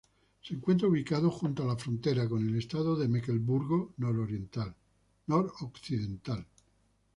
Se 0.41 0.55
encuentra 0.55 0.87
ubicado 0.87 1.29
junto 1.29 1.61
a 1.61 1.67
la 1.67 1.75
frontera 1.77 2.27
con 2.27 2.41
el 2.47 2.57
estado 2.57 2.95
de 2.95 3.07
Mecklemburgo 3.07 3.93
Noroccidental. 3.97 4.75